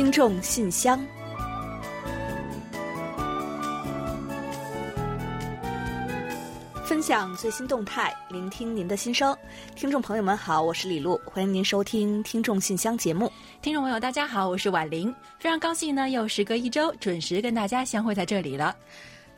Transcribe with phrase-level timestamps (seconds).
[0.00, 0.98] 听众信箱，
[6.86, 9.36] 分享最新动态，聆听您的心声。
[9.76, 13.30] 听众朋友们好，我是李璐，欢迎您收听《听众信箱》节目。
[13.60, 18.74] 听众朋友大家好，我是婉玲，非常高兴呢，又时隔一周准时跟大家相会在这里了。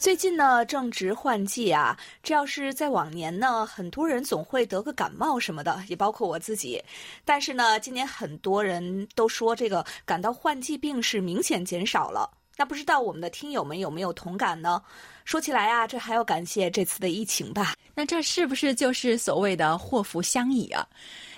[0.03, 6.83] 最近呢，正值换季啊，这要是在往年呢，很多人总会得个感冒什么的，也包括我自己。
[7.25, 12.29] 但是呢，今年很多人都说这个感到换季病是明显减少了。
[12.57, 14.83] 那不知道我们的听友们有没有同感呢？
[15.25, 17.75] 说起来啊，这还要感谢这次的疫情吧？
[17.95, 20.85] 那这是不是就是所谓的祸福相依啊？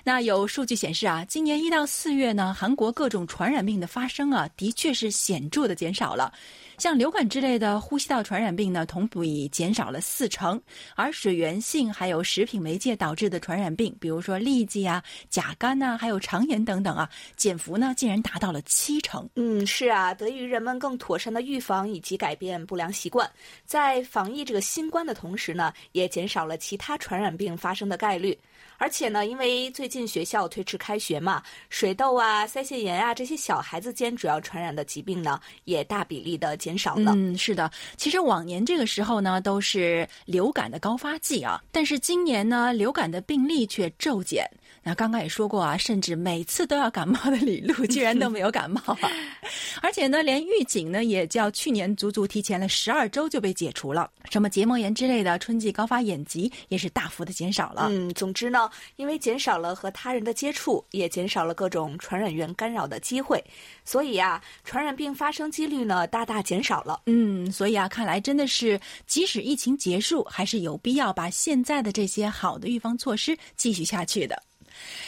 [0.02, 6.32] 那有数据显示啊，今年一到四月呢，韩国各种传染病的发生啊，的确是显著的减少了。
[6.78, 10.58] 像流感之类的呼吸道传染病呢，同比减少了四成；
[10.94, 19.28] 而水源性还有食品媒介导致的传染病，比如说痢疾啊、甲肝呐，还有肠炎等等啊，减幅呢竟然达到了七成。
[19.36, 23.30] 嗯，是啊，得益于人们更妥善的预防以及改变不良习惯，
[23.64, 28.38] 在防疫这个新冠的同时呢，也减少了其他传染病发生的概率。
[28.76, 37.12] 而且呢，因为最近学校推迟开学嘛，水痘啊、腮腺炎啊这些小孩子间主要传染的疾病呢，也大比例的减少了。
[37.14, 44.48] 嗯，是的，其实往年这个时候呢，都是流感的高发季啊，但是今年呢，流感的病例却骤减。
[44.86, 49.10] 那刚刚也说过啊，甚至每次都要感冒的李璐，居然都没有感冒啊！
[49.80, 54.10] 而且呢，连预警呢，也较去年足足提前了十二周就被解除了。
[54.30, 57.88] 什么结膜炎之类的春季高发眼疾也是大幅的减少了。
[57.90, 63.42] 嗯，总之呢，因为减少了和他人的接触，也减少了各种传染源干扰的机会，
[63.86, 67.00] 所以啊，传染病发生几率呢大大减减少了。
[67.06, 74.40] 嗯，所以啊，看来真的是，即使疫情结束，还是有必要把现在的这些好的预防措施继续下去的。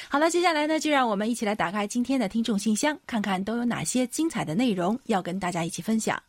[0.09, 6.21] 好了，接下来呢，就让我们一起来打开今天的听众信箱，看看都有哪些精彩的内容要跟大家一起分享。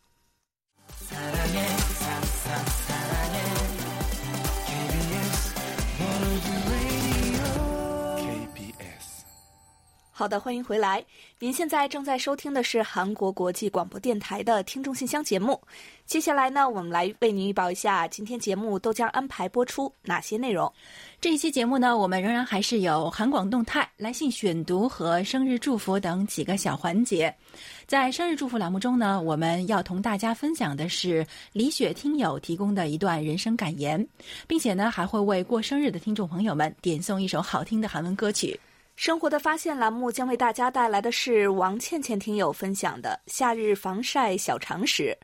[10.18, 11.04] 好的，欢迎回来。
[11.38, 15.62] 您现在正在收听的是韩国国际广播电台的听众信箱节目。
[16.06, 20.72] 接下来呢，我们来为您预报一下今天节目都将安排播出哪些内容。
[21.20, 27.32] 这一期节目呢，我们仍然还是有韩广动态、来信选读和生日祝福等几个小环节。
[27.86, 34.04] 在生日祝福栏目中呢，我们要同大家分享的是李雪听友提供的一段人生感言，
[34.48, 38.58] 并且呢，还会为过生日的听众朋友们点送一首好听的韩文歌曲。
[38.98, 45.16] 生活的发现栏目将为大家带来的是王倩倩听友分享的夏日防晒小常识。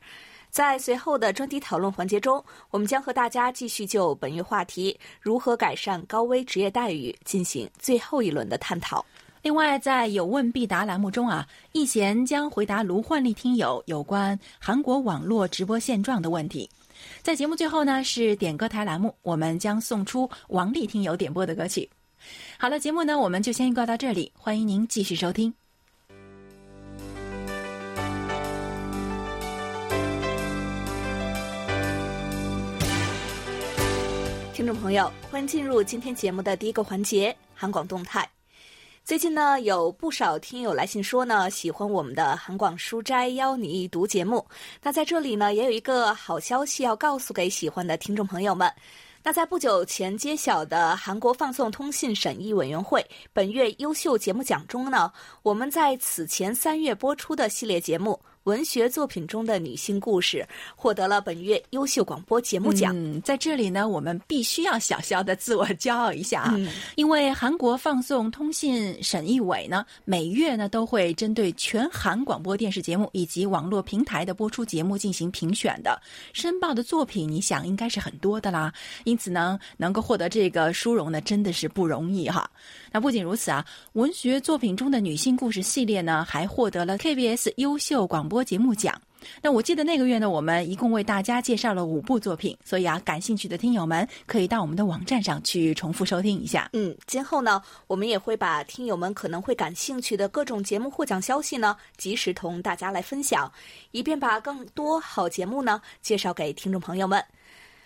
[0.49, 2.41] 在随后的专题讨论环节中，
[2.71, 9.05] 我们将和大家继续就本月话题如何改善高危职业待遇进行最后一轮的探讨。
[9.41, 16.69] 另外，在有问必答栏目中啊，易贤将回答卢焕丽听友有关韩国网络直播现状的问题。
[17.21, 21.89] 在节目最后呢，是点歌台栏目，我们将送出王丽听友点播的歌曲。
[22.57, 25.53] 好了，节目呢，我们就先预告到这里，欢迎您继续收听。
[34.53, 38.27] 听众朋友，欢迎进入今天节目的第一个环节——韩广动态。
[39.03, 44.43] 最近呢，有不少听友来信说呢，喜欢我们的韩广书斋邀你一读节目。
[44.81, 48.71] 那在这里呢，也有一个好消息要告诉给喜欢的听众朋友们。
[49.27, 53.03] 那在不久前揭晓的韩国放送通信审议委员会
[53.33, 58.21] 本月优秀节目奖中呢，我们在此前三月播出的系列节目。
[58.45, 62.93] 文学作品中的女性故事获得了本月优秀广播节目奖。
[62.95, 66.55] 嗯，在这里呢，我们必须要小小的自我骄傲一下啊，
[66.95, 75.99] 因为韩国放送通信审议委呢，每月呢都会针对全韩广播电视节目以及网络平台的播出节目进行评选的。
[76.31, 78.71] 申报的作品，你想应该是很多的啦。
[79.05, 82.47] 因此呢，能够获得这个殊荣呢，真的是不容易哈。
[82.91, 88.34] 那不仅如此啊，文学作品中的女性故事系列呢，还获得了 KBS 优秀广播。
[88.35, 89.01] 播节目奖，
[89.41, 96.69] 那我记得那个月呢，我们一共为大家介绍了五部作品，所以啊，感兴趣的听友们可以到我们的网站上去重复收听一下。
[96.73, 103.49] 嗯，今后呢，我们也会把听友们可能会感兴趣的各种节目获奖消息呢，及时同大家来分享，
[103.91, 107.23] 以便把更多好节目呢介绍给听众朋友们。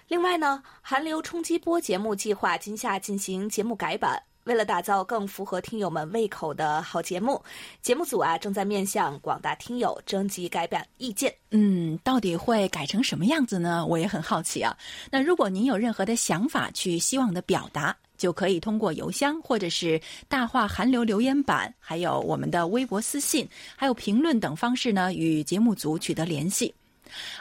[0.08, 4.29] 另外呢，韩流冲击波节目计划今夏进行节目改版。
[4.50, 7.40] 为了打造更符合听友们胃口的好节目，
[7.84, 11.32] 节目组啊正在面向广大听友征集改版意见。
[11.52, 13.86] 嗯，到底会改成什么样子呢？
[13.86, 14.76] 我也很好奇啊。
[15.12, 26.74] 那如果您有任何的想法去希望的表达，就可以通过邮箱或者是大话寒流留言板，还有我们的微博私信，还有评论等方式呢，与节目组取得联系。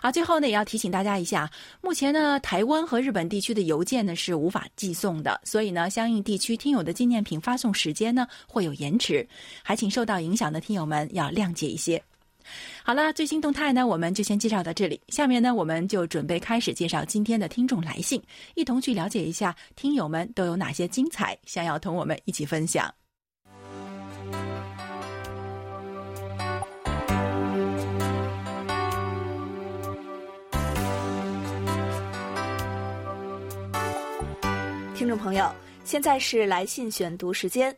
[0.01, 1.51] 好，最后呢，也要提醒大家一下，
[1.81, 9.27] 目前呢，台湾和日本地区的邮件呢是无法寄送的，所以呢，相应地区听友的纪念品发送时间呢会有延迟，
[9.63, 12.03] 还请受到影响的听友们要谅解一些。
[12.83, 14.99] 好了，最新动态呢，我们就先介绍到这里。
[15.09, 18.23] 下面呢，我们就准备开始介绍今天的听众来信，
[18.55, 22.93] 一同去了解一下听友们都有哪些精彩想要同我们一起分享。
[35.09, 35.51] 听众朋友，
[35.87, 37.75] 现在是来信选读时间。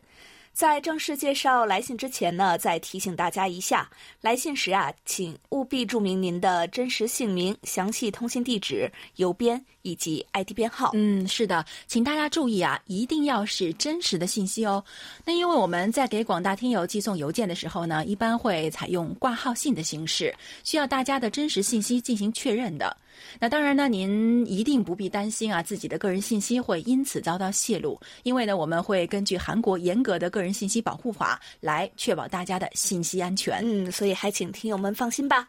[0.51, 3.89] 在正式介绍来信之前呢，再提醒大家一下，
[4.19, 10.91] 来信时啊，请务必注明您的真实姓名、详细通信地址、邮编以及 ID 编号。
[10.93, 14.83] 嗯，是的，请大家注意啊，一定要是真实的信息哦。
[15.23, 20.35] 那因为我们在给广大听友寄送邮件的时候呢，一般会采用挂号信的形式，
[20.65, 22.97] 需要大家的真实信息进行确认的。
[23.39, 33.61] 那当然呢，您一定不必担心啊，自己的个人信息会因此遭到泄露，因为呢，我们会根据韩国严格的个人信息保护法来确保大家的信息安全。
[33.63, 35.47] 嗯，所以还请听友们放心吧。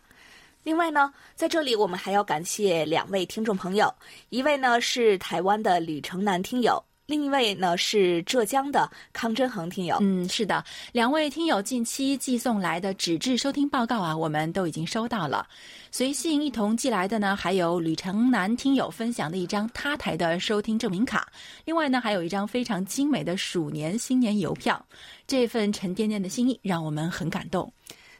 [0.64, 3.92] 另外呢，在这里我们还要感谢两位听众朋友，
[4.28, 6.82] 一位呢是台湾的李成南听友。
[7.12, 15.46] 另一位呢是浙江的康真恒听友，嗯，是的，两位听友近期寄送来的纸质收听报告啊，我们都已经收到了。
[15.90, 21.30] 随信一同寄来的呢，还有吕成南听友分享的一张他台的收听证明卡，
[21.66, 24.82] 另外呢，还有一张非常精美的鼠年新年邮票。
[25.26, 27.70] 这份沉甸甸的心意让我们很感动。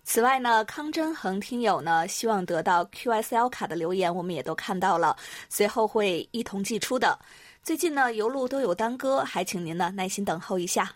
[0.04, 5.16] 此外呢，康真恒听友呢希望得到 QSL 卡的留言，我们也都看到了，
[5.48, 7.18] 随后会一同寄出的。
[7.62, 10.90] 最近呢，邮路都有耽搁，还请您呢耐心等候一下。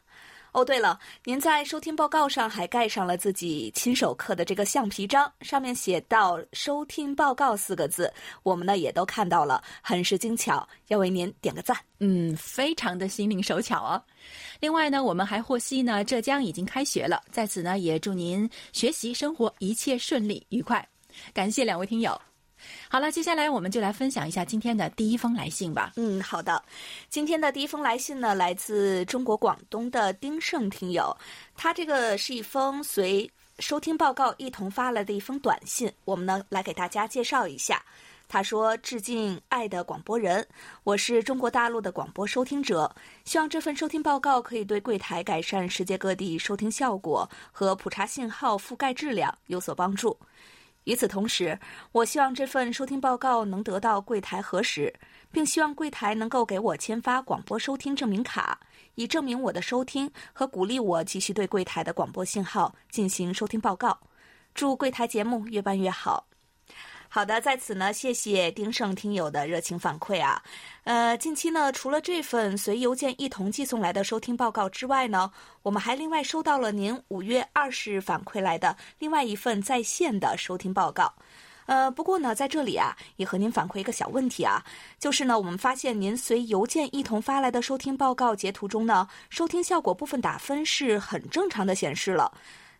[0.50, 11.76] 哦，对了，您在收听报告上还盖上了自己亲手刻的这个橡皮章，上面写到“收听报告”四个字，我们呢也都看到了，很是精巧，要为您点个赞。
[12.00, 14.02] 嗯，非常的心灵手巧哦。
[14.58, 20.84] 另外呢，我们还获悉呢，浙江已经开学了，在此呢也祝您学习生活一切顺利愉快。
[21.32, 22.20] 感谢两位听友。
[22.88, 25.92] 好了，接下来我们就来分享一下今天的第一封来信吧。
[25.96, 26.62] 嗯，好的。
[27.08, 31.16] 今天的第一封来信呢，来自中国广东的丁胜听友，
[31.54, 37.82] 他这个是一封随收听报告一同发来的一封短信，我们呢来给大家介绍一下。
[38.28, 40.44] 他说：“致敬爱的广播人，
[40.82, 42.92] 我是中国大陆的广播收听者，
[43.24, 50.18] 希望这份收听报告可以对柜台改善世界各地收听效果和普查信号覆盖质量有所帮助。”
[50.86, 51.58] 与此同时，
[51.90, 54.94] 我希望这份收听报告能得到柜台核实，
[55.32, 58.60] 并希望柜台能够给我签发广播收听证明卡，
[58.94, 63.98] 以证明我的收听和鼓励我继续对柜台的广播信号进行收听报告。
[64.54, 66.28] 祝柜台节目越办越好。
[67.16, 70.42] 好的，在此呢，谢谢丁胜听友的热情反馈啊。
[70.84, 75.32] 呃，近期呢，除了这份随邮件一同寄送来的收听报告之外呢，
[75.62, 81.10] 我们还另外收到了您五月二十日反馈来的另外一份在线的收听报告。
[81.64, 84.62] 呃，不过呢，在这里啊，也和您反馈一个小问题啊，
[84.98, 92.30] 就是呢，我们发现您随邮件一同发来的收听报告截图中呢，收听效果部分打分是很正常的显示了。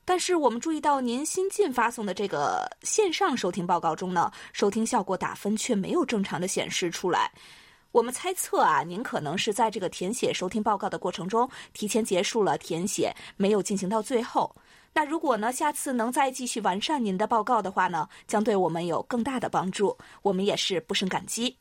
[0.09, 7.29] 但是我们注意到，您新近发送的这个线上收听报告中呢，收听效果打分却没有正常的显示出来。
[7.91, 14.55] 我们猜测啊，您可能是在这个填写收听报告的过程中提前结束了填写，没有进行到最后。
[14.93, 21.57] 那如果呢，下次能再继续完善您的报告的话呢，将对我们有更大的帮助，我们也是不胜感激。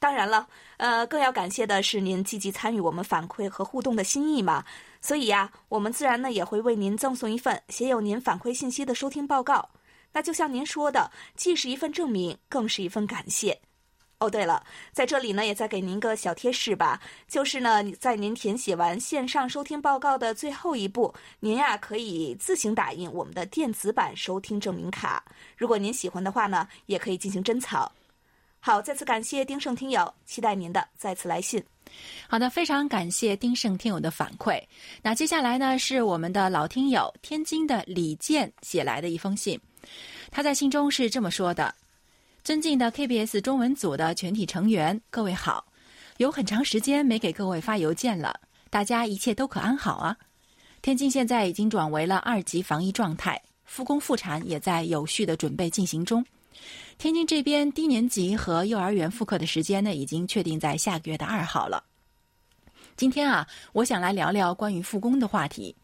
[0.00, 4.64] 当然了，呃，更要感谢的是您积极参与我们反馈和互动的心意嘛。
[5.02, 9.68] 所以呀，我们自然呢也会为您赠送一份写有您反馈信息的收听报告。
[10.12, 13.60] 那就像您说的，既是一份证明，更是一份感谢。
[14.20, 25.22] 哦，对了，在这里呢也再给您个小贴士吧，就是呢在您填写完线上收听报告的最后一步，您呀可以自行打印我们的电子版收听证明卡。
[25.58, 27.90] 如果您喜欢的话呢，也可以进行珍藏。
[28.62, 31.64] 好，再次感谢丁胜听友，期待您的再次来信。
[32.28, 34.62] 好的，非常感谢丁胜听友的反馈。
[35.02, 39.58] 那接下来呢，是我们的老听友天津的李健写来的一封信。
[40.30, 41.74] 他在信中是这么说的
[42.44, 45.64] ：“尊敬的 KBS 中文组的全体成员，各位好，
[46.18, 48.38] 有很长时间没给各位发邮件了，
[48.68, 50.14] 大家一切都可安好啊？
[50.82, 56.24] 天津现在已经转为了二级防疫状态，复工复产也在有序的准备进行中。
[56.98, 61.84] 天津这边低年级和幼儿园复课的时间呢，已经确定在下个月的二号了。”
[62.96, 65.74] 今天啊，我想来聊聊关于复工的话题。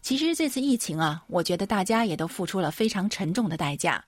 [0.00, 4.02] 其实这次疫情啊，我觉得大家也都付出了非常沉重的代价。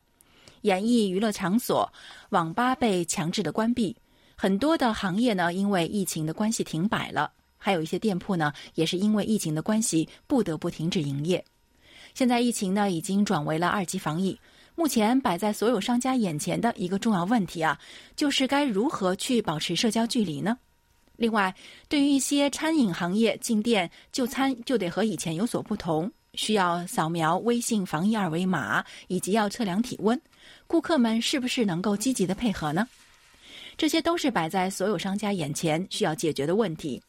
[0.62, 1.92] 演艺娱乐场所、
[2.30, 3.94] 网吧被强制的关闭，
[4.34, 11.44] 很多的行业呢因为疫情的关系停摆了，还有一些店铺呢也是因为疫情的关系不得不停止营业。
[12.14, 14.38] 现在疫情呢已经转为了二级防疫，
[14.76, 17.80] 目前摆在所有商家眼前的一个重要问题啊，
[18.14, 20.58] 就是该如何去保持社交距离呢？
[21.16, 21.54] 另外，
[21.88, 30.20] 对于一些餐饮行业进店就餐就得和以前有所不同，需要扫描微信防疫二维码，以及要测量体温，
[30.66, 32.86] 顾客们是不是能够积极的配合呢？
[33.78, 37.02] 这些都是摆在所有商家眼前需要解决的问题。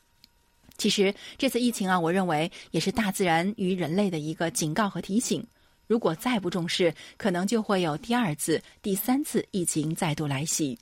[0.78, 5.46] 其实这次疫情啊，我认为也是大自然与人类的一个警告和提醒。
[5.88, 10.78] 如果再不重视，可能就会有第二次、第三次疫情再度来袭。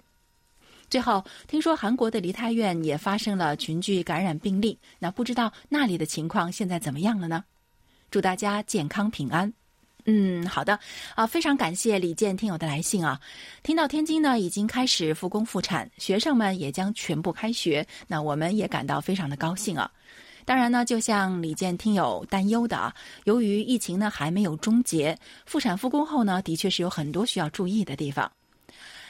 [0.90, 7.44] 最后，听说韩国的梨泰院也发生了群聚感染病例，那不知道那里的情况现在怎么样了呢？
[8.12, 9.52] 祝大家健康平安。
[10.08, 10.80] 嗯，好的
[11.16, 13.20] 啊，非常感谢李健听友的来信啊。
[13.64, 19.92] 听到天津呢已经开始复工复产，学生们也将全部开学，那我们也感到非常的高兴啊。
[20.46, 28.32] 当然呢，就像李健听友担忧的啊，由于疫情呢还没有终结，复产复工后呢，的确是有很多需要注意的地方。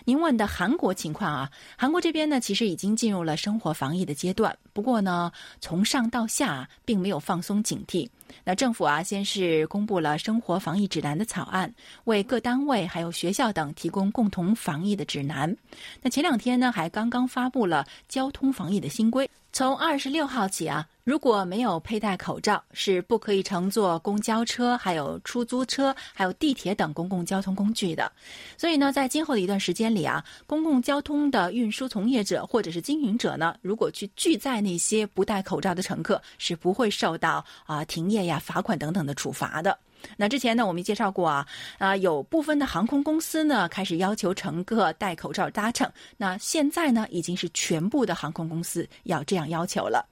[0.08, 4.56] 您问的韩国情况啊，韩国这边呢，其实已经进入了生活防疫的阶段。
[4.72, 8.08] 不过呢，从上到下并没有放松警惕。
[8.44, 11.74] 那政府啊，先是公布了生活防疫指南的草案，
[12.04, 15.54] 为各单位还有学校等提供共同防疫的指南。
[16.02, 19.28] 那前两天呢，还刚刚发布了交通防疫的新规。
[19.56, 28.12] 从二十六号起啊，如果没有佩戴口罩，是不可以乘坐公交车、还有出租车、还有地铁等公共交通工具的。
[28.58, 39.80] 所以呢，在今后的一段时间里啊，公共交通的运输从业者或者是经营者呢，如果去拒载那些不戴口罩的乘客，是不会受到啊停业呀、罚款等等的处罚的。
[40.18, 41.46] 那之前呢，我们介绍过啊，
[41.78, 45.90] 啊，有部分的航空公司呢开始要求乘客戴口罩搭乘。
[46.18, 50.06] 那现在呢，已经是全部的航空公司要这样要求了。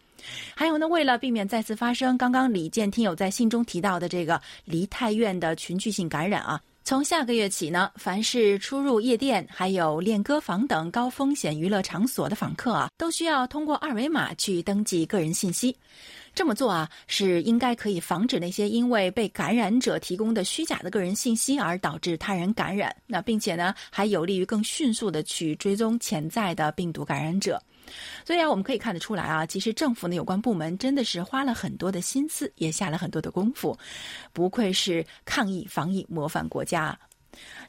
[0.56, 15.74] 还有呢，为了避免再次发生刚刚李健听友在信中提到的这个梨泰院的群聚性感染啊，从下个月起呢，凡是出入夜店、还有练歌房等高风险娱乐场所的访客啊，都需要通过二维码去登记个人信息。
[16.36, 22.94] 这么做啊，是应该可以防止那些因为被感染者提供的虚假的个人信息而导致他人感染。
[23.08, 27.62] 那并且呢，还有利于更迅速的去追踪潜在的病毒感染者。
[28.25, 33.78] 所以啊，我们可以看得出来啊，其实政府的有关部门真的是花了很多的心思，也下了很多的功夫，
[34.32, 36.98] 不愧是抗疫防疫模范国家。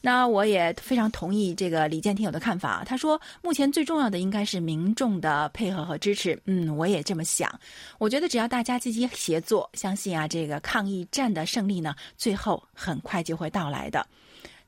[0.03, 2.85] 那我也非常同意这个李健听友的看法。
[2.85, 6.39] 他说，目前最重要的应该是民众的配合和支持。
[6.45, 7.51] 嗯，我也这么想。
[7.97, 14.07] 我觉得只要大家积极协作，相信啊，这个抗疫战的胜利呢，最后很快就会到来的。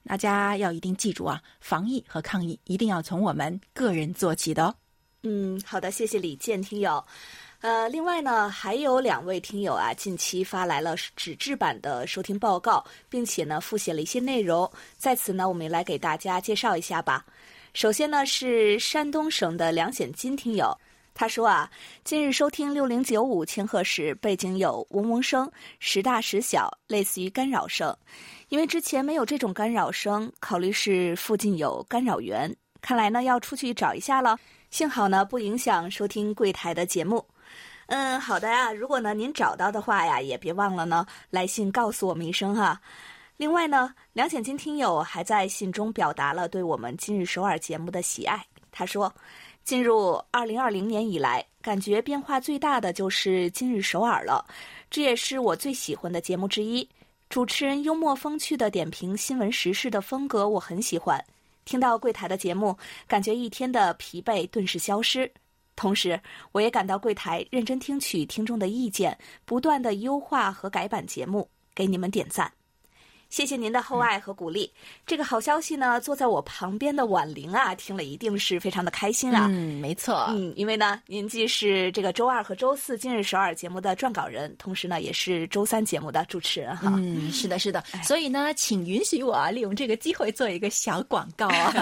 [0.06, 4.74] 大家要一定记住啊，防疫和抗疫一定要从我们个人做起的哦。
[5.28, 7.04] 嗯，好的，谢谢李健听友。
[7.60, 14.70] 呃，另外呢，还有两位听友啊，近期发来了纸质版的收听报告，并且呢，复写了一些内容。
[14.96, 17.26] 在此呢，我们也来给大家介绍一下吧。
[17.74, 20.72] 首先呢，是山东省的梁显金听友，
[21.12, 21.68] 他说啊，
[22.04, 27.92] 今日收听六零九五千赫时，背景有嗡嗡声，时大时小，类似于干扰声。
[28.48, 34.38] 因为之前没有这种干扰声，考虑是附近有干扰源，看来呢，要出去找一下了。
[34.70, 37.24] 幸好呢，不影响收听柜台的节目。
[37.86, 38.72] 嗯，好的呀。
[38.72, 42.80] 如果呢您找到的话呀，也别忘了呢来信告诉我们一声哈。
[43.36, 48.44] 另外呢，梁显金听友还在信中表达了对我们今日首尔节目的喜爱。
[48.72, 49.14] 他说，
[49.62, 54.44] 进入二零二零年以来，感觉变化最大的就是今日首尔了。
[54.90, 56.88] 这也是我最喜欢的节目之一。
[57.28, 61.24] 主持人幽默风趣的点评新闻时事的风格我很喜欢。
[61.66, 62.74] 听到柜台的节目，
[63.06, 65.30] 感觉一天的疲惫顿时消失。
[65.74, 66.18] 同时，
[66.52, 72.50] 我也感到柜台认真听取听众的意见，不断的优化和改版节目，给你们点赞。
[73.28, 74.70] 谢谢您的厚爱和鼓励。
[75.04, 79.46] 这个好消息呢，坐在我旁边的婉玲啊，听了一定是非常的开心啊。
[79.50, 80.26] 嗯，没错。
[80.30, 86.94] 嗯，因为呢，您既是这个周二和周四今日首尔节目的撰稿人，同时呢，也是周三节目的主持人哈。
[86.96, 87.82] 嗯，是的，是的。
[88.04, 91.74] 所以呢，请允许我啊利用这个机会做一个小广告啊。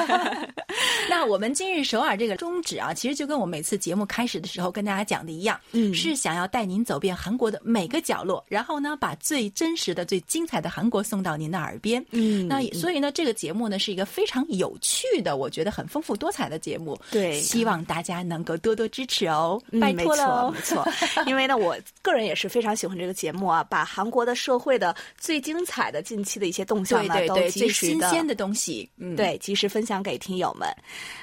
[1.08, 11.34] 那我们今日首尔这个宗旨啊，其实就跟我每次节目开始的时候跟大家讲的一样，嗯，是想要带您走遍韩国的每个角落，然后呢，把最真实的、最精彩的韩国送到。
[11.35, 12.05] 到您的耳边。
[12.11, 16.97] 嗯那所以呢，这个节目呢是一个非常有趣的，我觉得很丰富多彩的节目。
[17.11, 20.61] 对希望大家能够多多支持哦，嗯拜托了哦没。
[20.61, 21.25] 错，没错。
[21.26, 30.69] 因为呢，我个人也是非常喜欢这个节目啊，把韩国的社会的最精彩的近期的一些动向呢，都对对对，最及时新鲜的东西，嗯，对，及时分享给听友们。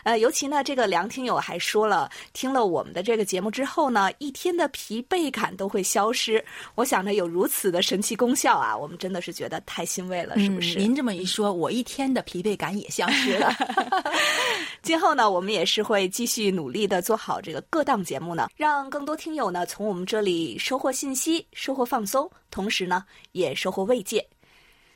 [0.04, 6.44] 呃，尤其呢，这个梁听友还说了，听了我们的这个节目之后呢，一天的疲惫感都会消失。
[6.76, 10.80] 我想着有如此的神奇功效啊，我们真的是觉得太欣慰了，是不是？
[10.80, 13.54] 嗯您这么一说，我一天的疲惫感也消失了。
[14.82, 24.26] 今后呢，我们也是会继续努力的做好这个各档节目呢，让更多听友呢从我们这里收获信息、收获放松，同时呢也收获慰藉。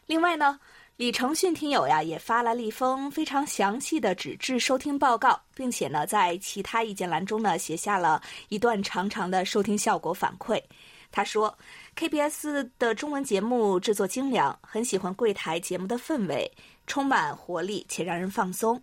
[0.08, 0.60] 另外呢，
[0.98, 10.60] 李承训听友呀也发来了一封非常详细的纸质收听报告，并且呢在其他意见栏中呢写下了一段长长的收听效果反馈。
[11.16, 11.58] 他说
[11.96, 16.52] ，KBS 的中文节目制作精良，很喜欢柜台节目的氛围，
[16.88, 18.82] 充满活力且让人放松。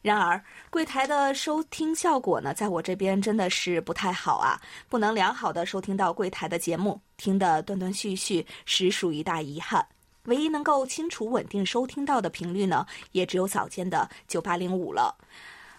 [0.00, 9.86] 然而，柜台的收听效果呢，在我这边真的是不太好啊，不能良好的收听到柜台的节目，听得断断续续，实属一大遗憾。
[10.24, 15.14] 唯一能够清楚稳定收听到的频率呢，也只有早间的九八零五了。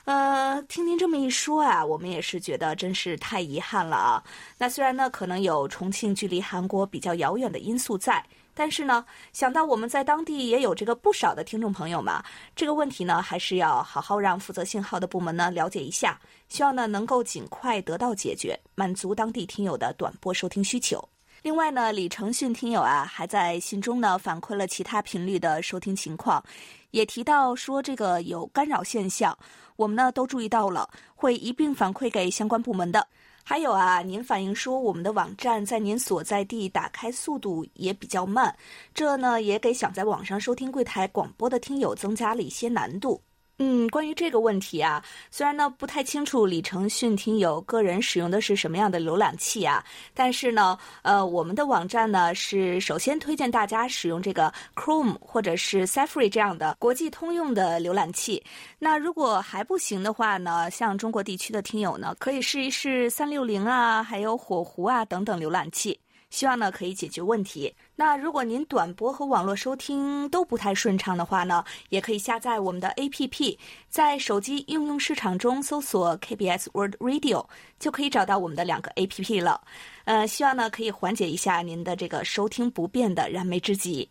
[0.08, 4.24] 呃，听您这么一说啊，我们也是觉得真是太遗憾了啊。
[4.58, 12.24] 那虽然呢，可能有重庆距离韩国比较遥远的因素在，但是呢，想到我们在当地也有这个不少的听众朋友嘛，
[12.56, 21.06] 这个问题呢，还是要好好让负责信号的部门呢了解一下，希望呢能够尽快得到解决，满足当地听友的短波收听需求。
[21.48, 26.44] 另外呢，李承训听友啊，还在信中呢反馈了其他频率的收听情况，
[26.92, 29.36] 也提到说这个有干扰现象，
[29.78, 33.08] 我们呢都注意到了，会一并反馈给相关部门的。
[33.46, 38.54] 还有啊，您反映说我们的网站在您所在地打开速度也比较慢，
[38.94, 43.22] 这呢也给想在网上收听柜台广播的听友增加了一些难度。
[43.60, 49.84] 嗯，关于这个问题啊，虽然呢不太清楚李承训听友个人使用的是什么样的浏览器啊，
[50.14, 58.44] 但是呢，呃，我们的网站呢是首先推荐大家使用这个 Chrome 或者是 Safari 这样的国际通用的浏览器。
[58.78, 66.00] 那如果还不行的话呢，像中国地区的听友呢，可以试一试三六零啊，还有火狐啊等等浏览器。
[66.30, 67.74] 希望呢可以解决问题。
[67.96, 73.58] 那如果您短波和网络收听都不太顺畅的话呢，也可以下载我们的 APP，
[73.90, 77.46] 在手机应用市场中搜索 KBS World Radio，
[77.80, 79.62] 就可以找到我们的两个 APP 了。
[80.04, 84.10] 呃，希望呢可以缓解一下您的这个收听不便的燃眉之急。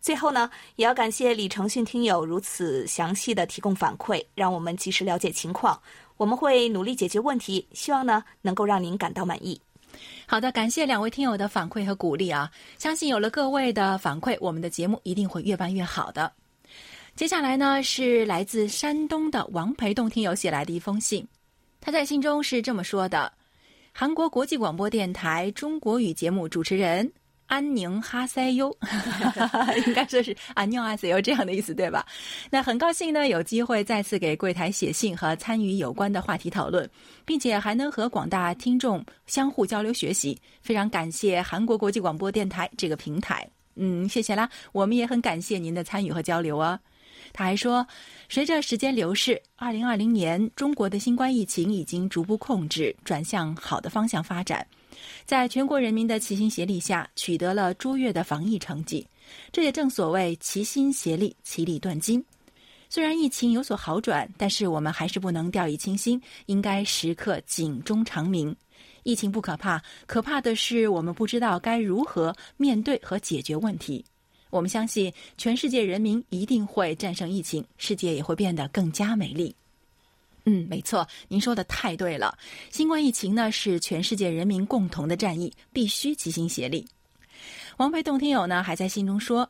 [0.00, 5.78] 最后呢，也要感谢李承训听友如此详细的提供反馈，让我们及时了解情况。
[6.16, 9.60] 我们会努力解决问题，希望呢能够让您感到满意。
[10.30, 12.52] 好的，感谢两位听友的反馈和鼓励啊！
[12.76, 16.30] 相信有了各位的反馈，我们的节目一定会越办越好的。
[17.16, 21.26] 接下来呢，是来自山东的王培栋听友写来的一封信，
[21.80, 23.32] 他在信中是这么说的
[23.90, 27.10] ：“韩国国际广播电台中国语节目主持人。”
[27.48, 28.70] 安宁哈塞优，
[29.86, 32.06] 应该说是安宁哈塞优这样的意思，对吧？
[32.50, 36.88] 那很高兴呢，有机会再次给柜台写信和参与有关的话题讨论，
[37.24, 40.38] 并且还能和广大听众相互交流学习。
[40.62, 44.48] 非常感谢韩国国际广播电台这个平台，嗯，谢谢啦。
[44.72, 46.78] 我们也很感谢您的参与和交流啊。
[47.32, 47.86] 他还说，
[48.28, 54.66] 随着时间流逝，二零二零年中国的新冠疫情已经逐步控制，转向好的方向发展。
[55.24, 59.06] 在全国人民的齐心协力下，取得了卓越的防疫成绩。
[59.52, 62.24] 这也正所谓齐心协力，其利断金。
[62.90, 68.54] 虽然疫情有所好转，但是我们还是不能掉以轻心，应该时刻警钟长鸣。
[69.02, 74.04] 疫情不可怕，可怕的是我们不知道该如何面对和解决问题。
[74.50, 79.54] 我们相信，全世界人民一定会战胜疫情，世界也会变得更加美丽。
[80.50, 82.34] 嗯，没错，您说的太对了。
[82.70, 86.88] 新冠疫情呢是全世界人民共同的战役，必须齐心协力。
[87.76, 89.48] 王培栋听友呢还在信中说：“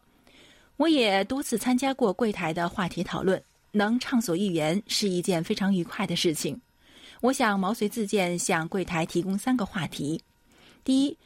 [0.77, 6.61] 我也多次参加过柜台的话题讨论，能畅所欲言是一件非常愉快的事情。
[7.21, 10.21] 我想毛遂自荐向柜台提供三个话题：
[10.83, 11.17] 第一，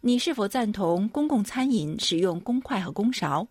[0.00, 3.46] 你是否赞同公共餐饮使用公筷和公勺？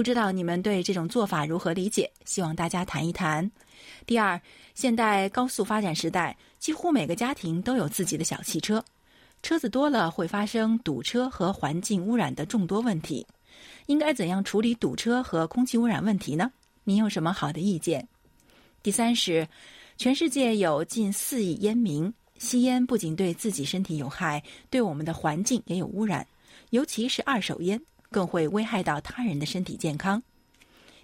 [0.00, 2.10] 不知道你们对这种做法如何理解？
[2.24, 3.50] 希望大家谈一谈。
[4.06, 4.40] 第二，
[4.74, 8.82] 现代高速发展时代，几乎每个家庭都有自己的小汽车，
[9.42, 13.26] 车子多了会发生堵车和环境污染的众多问题。
[13.88, 16.50] 应该怎样处理堵车和空气污染问题呢？
[16.84, 18.08] 您有什么好的意见？
[18.82, 19.46] 第三是，
[19.98, 26.26] 全世界有近四亿烟民，吸烟不仅对自己身体有害，对我们的环境也有污染，
[26.70, 27.78] 尤其是二手烟。
[28.10, 30.22] 更会危害到他人的身体健康。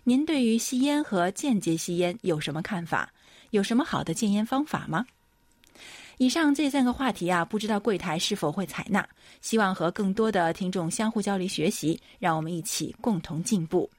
[0.04, 3.12] 您对于吸烟和间接吸烟有什么看法？
[3.50, 5.06] 有什么好的戒烟方法吗？
[6.18, 9.06] 以上这三个话题啊，不知道柜台是否会采纳？
[9.40, 13.90] 希望和更多的听众相互交流学习，让我们一起共同进步。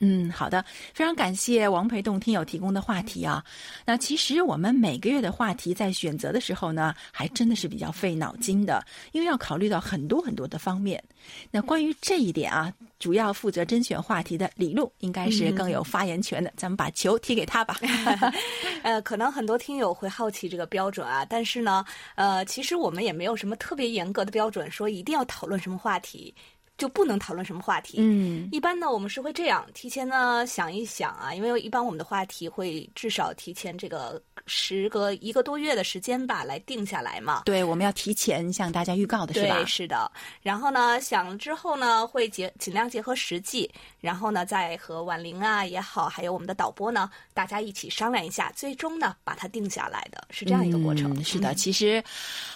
[0.00, 3.44] 嗯，好的，非常感谢王培栋听友提供的话题啊。
[3.84, 11.02] 那其实我们每个月的话题在选择的时候呢，还真的是比较费脑筋的，因为要考虑到很多很多的方面。
[11.50, 17.78] 那关于这一点啊，主要负责甄选话题的李璐应该是更有发言权的，咱们把球踢给他吧。
[18.82, 21.84] 呃，可能很多听友会好奇这个标准啊，但是呢，
[22.16, 26.34] 呃，其实我们也没有什么特别严格的标准，说一定要讨论什么话题。
[26.82, 27.98] 就不能讨论什么话题。
[28.00, 37.42] 嗯，一般呢，我们是会这样提前呢想一想啊，因为一般我们的话题会至少提前这个时隔一个多月的时间吧来定下来嘛。
[37.44, 39.58] 对，我们要提前向大家预告的是吧？
[39.58, 40.10] 对，是的。
[40.42, 51.22] 然后呢，想了之后呢，会结尽量结合实际，然后呢，再和婉玲啊也好，还有我们的导播呢，大家一起商量一下，最终呢把它定下来的是这样一个过程。
[51.22, 52.02] 是的，其实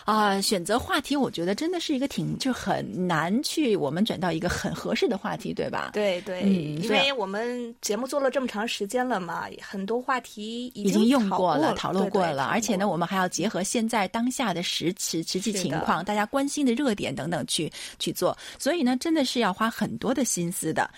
[0.04, 4.15] 啊，选择话题，我觉得真的是一个挺就很难去我们转。
[4.18, 5.90] 到一个很合适的话题，对吧？
[5.92, 20.90] 对对，因为我们节目做了这么长时间了嘛，很多话题已经用过了、讨论过了，而且呢，我们还要结合现在当下的实实实际情况，大家关心的热点等等去去做，所以呢，真的是要花很多的心思的。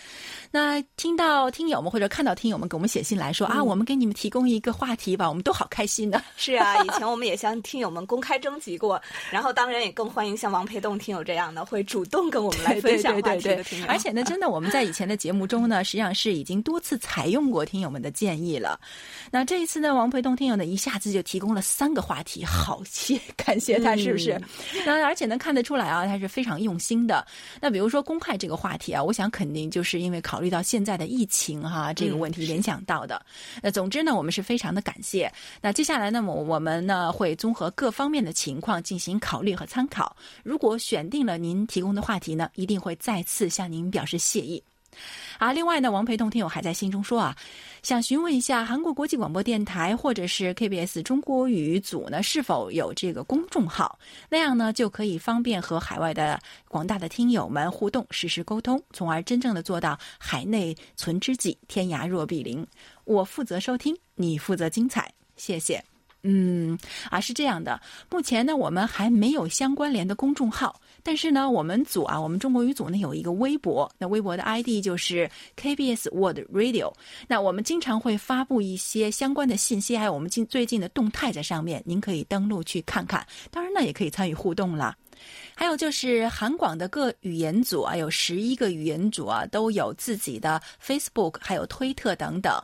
[0.50, 6.22] 那听到听友们或者看到听友们给我们写信来说啊，我们给你们提供一个话题吧，我们都好开心的。
[6.36, 9.00] 是啊，以前我们也向听友们公开征集过，
[9.30, 13.86] 然后当然也更欢迎像王培栋听友这样的会主动跟我们来 分享话题的听友。
[13.86, 18.80] 而且呢，真的我们在以前的节目中呢，实际上是已经多次采用过听友们的建议了。
[19.30, 24.40] 那这一次呢，王培东听友呢一下子就提供了三个话题，好谢感谢他，是不是？
[24.86, 27.26] 那而且能看得出来啊，他是非常用心的。
[27.60, 30.38] 那比如说公害这个话题啊，我想肯定就是因为考。
[30.38, 33.20] 考虑到现在的疫情哈这个问题联想到的，
[33.60, 35.28] 那总之呢，我们是非常的感谢。
[35.60, 40.16] 那接下来呢，我我们呢会综合各方面的情况进行考虑和参考。
[40.44, 44.62] 如果选定了您提供的话题呢，一定会会再次向您表示谢意。
[45.36, 47.36] 啊，另外呢，王培栋听友还在信中说啊，
[47.82, 53.96] 想询问一下韩国国际广播电台或者是 KBS 中国语组呢，是否有这个公众号？
[54.28, 62.66] 那样呢，就可以方便和海外的广大的听友们互动、实时沟通，从而真正的做到海内存知己，天涯若比邻。
[63.04, 65.84] 我负责收听，你负责精彩，谢谢。
[66.22, 66.76] 嗯，
[67.10, 70.80] 啊，是这样的，目前呢，我们还没有相关联的公众号。
[71.02, 76.92] 但是呢，我们组啊，我们中国语组呢有一个微博，那微博的 ID 就是 KBS Word Radio。
[77.26, 83.26] 那我们经常会发布一些相关的信息，还有我们近最近的动态在上面，您可以登录去看看。
[83.50, 84.96] 当然呢，也可以参与互动了。
[85.54, 92.54] 还有就是韩广的各语言组啊，有十一个语言组啊，都有自己的 Facebook，还有推特等等。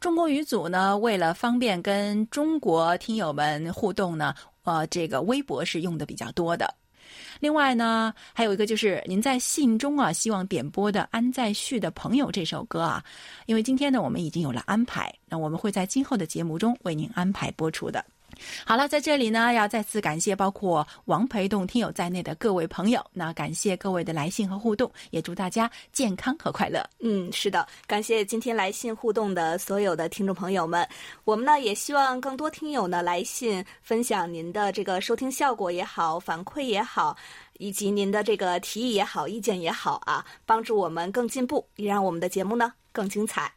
[0.00, 6.74] 中国语组呢，为了方便跟中国听友们互动呢，呃，这个微博是用的比较多的。
[7.40, 13.04] 另外呢，还有一个就是您在信中啊，希望点播的安在旭的朋友这首歌啊，
[13.46, 18.04] 因为今天呢，我们已经有了安排，那我们会在今后的节目中为您安排播出的。
[18.64, 23.04] 好了，在这里呢，要再次感谢包括王培栋听友在内的各位朋友。
[23.12, 26.84] 那感谢各位的来信和互动，也祝大家健康和快乐。
[27.00, 30.86] 嗯，是的，感谢今天来信互动的所有的听众朋友们。
[31.24, 37.16] 我们呢也希望更多听友呢来信分享您的这个收听效果也好，反馈也好，
[37.58, 43.52] 以及您的这个提议也好，意见也好啊，帮助我们更进步，也让我们的节目呢更精彩。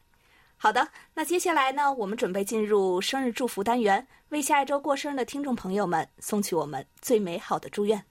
[0.59, 8.03] 好的，那接下来呢，我们准备进入生日祝福单元，为下一周过生日的听众朋友们送去我们最美好的祝愿。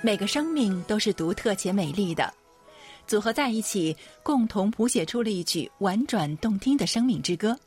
[0.00, 2.32] 每个生命都是独特且美丽的，
[3.08, 7.58] 组合在一起，共同谱写出了一曲婉转动听的生命之歌。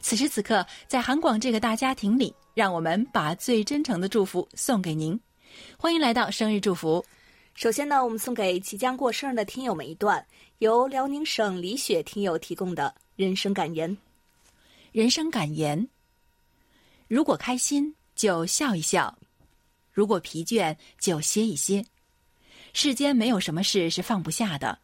[0.00, 2.34] 此时此刻，在韩广这个大家庭里。
[2.54, 5.20] 让我们把最真诚的祝福送给您，
[5.78, 7.04] 欢迎来到生日祝福。
[7.56, 10.24] 首先呢，我们送给即将过生日的听友们一段
[10.58, 13.96] 由辽宁省李雪听友提供的人生感言。
[14.92, 15.88] 人生感言：
[17.08, 19.16] 如果开心就笑一笑，
[19.90, 21.82] 如果疲倦就歇一歇。
[22.74, 24.78] 世间没有什么事是放不下的，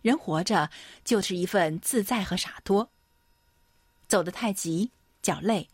[0.00, 0.70] 人活着
[1.04, 2.88] 就是一份自在和洒脱。
[4.06, 4.92] 走得太急，
[5.22, 5.68] 脚累。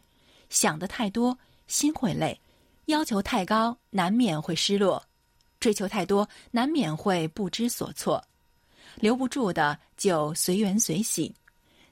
[0.49, 2.35] 想的太多，心会累；
[2.87, 5.03] 要求太高，难免会失落；
[5.62, 8.20] 追求太多，难免会不知所措。
[8.96, 11.33] 留不住的就随缘随喜，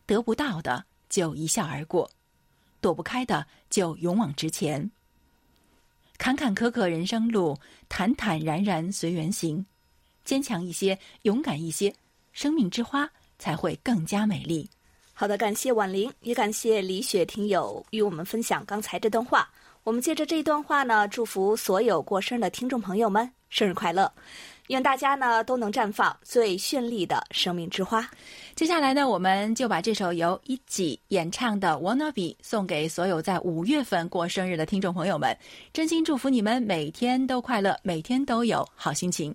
[0.06, 2.10] 得不到的就一笑而过。
[2.80, 4.90] 躲不开的就勇往直前。
[6.18, 7.56] 坎坎坷坷人生路，
[7.88, 9.64] 坦坦然然随缘行。
[10.24, 11.94] 坚强一些，勇敢一些，
[12.32, 14.68] 生命之花才会更加美丽。
[15.12, 19.48] 好的，感谢婉玲，也感谢李雪听友与我们分享刚才这段话。
[19.84, 24.10] 我们借着这一段话呢，祝福所有过生日的听众朋友们生日快乐，
[24.68, 28.08] 愿大家呢都能绽放最绚丽的生命之花。
[28.54, 35.36] 接下来呢，我们就把这首由一己演唱的《Wanna Be》送给所有在五月份过生日的听众朋友们，
[35.72, 39.34] 真心祝福你们每天都快乐，每天都有好心情。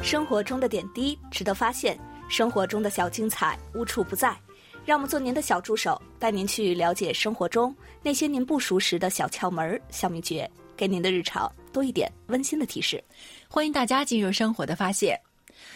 [0.00, 4.36] 生活中的点滴值得发现，生活中的小精彩无处不在。
[4.84, 13.02] 让我们做您的小助手，带您去了解生活中那些您不熟识的小窍门、小秘诀，给您的日常多一点温馨的提示。
[13.48, 15.18] 欢迎大家进入生活的发现。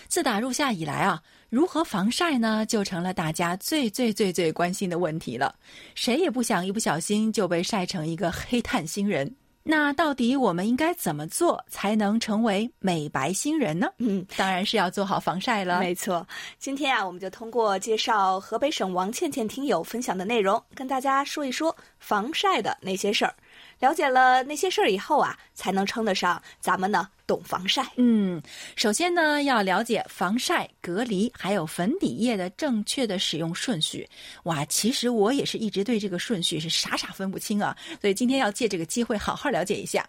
[0.09, 5.55] 自打入夏以来啊，如何防晒呢，就成了大家最最最最关心的问题了。
[5.95, 9.33] 谁也不想一不小心就被晒成一个黑炭星人。
[9.69, 13.89] 那到底我们应该怎么做才能成为美白新人呢？
[13.99, 15.81] 嗯，当然是要做好防晒了。
[15.81, 16.25] 没错，
[16.57, 23.35] 今天啊，我们就通过介绍河北省王倩倩听友分享的内容，跟大家说一说防晒的那些事儿。
[23.79, 27.87] 了解了那些事儿以后啊，才能称得上咱们呢懂防晒。
[27.97, 28.41] 嗯，
[28.75, 34.09] 首先呢要了解防晒、隔离还有粉底液的正确的使用顺序。
[34.45, 40.09] 哇，其实我也是一直对这个顺序是傻傻分不清啊，所以今天要借这个机会好好了解一下。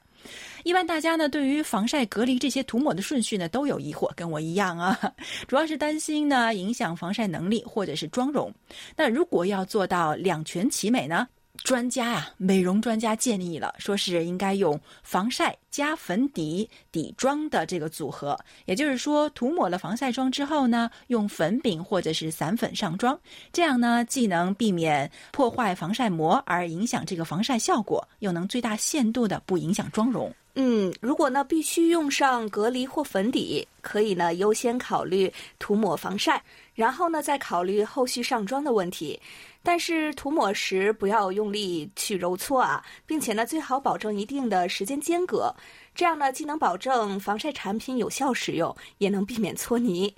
[0.64, 5.00] 一般大家呢对于防晒、隔离这些涂抹的顺序呢都有疑惑，跟我一样啊，
[5.48, 8.54] 主要是担心呢影响防晒能力或者是妆容。
[8.96, 11.28] 那如果要做到两全其美呢？
[11.63, 23.20] 专家呀，美容专家建议了，说是应该用防晒加粉底底妆的这个组合，也就是说，涂抹了防晒霜之后呢，用粉饼或者是散粉上妆，
[23.52, 30.34] 这样呢，既能避免破坏防晒膜而影响这个防晒效果，又能最大限度的不影响妆容。
[30.60, 36.43] 嗯，如果呢必须用上隔离或粉底，可以呢优先考虑涂抹防晒，
[36.74, 39.20] 然后呢再考虑后续上妆的问题。
[39.62, 45.54] 但是涂抹时不要用力去揉搓啊，并且呢最好保证一定的时间间隔，
[45.93, 50.12] 这样呢既能保证防晒产品有效使用，也能避免搓泥。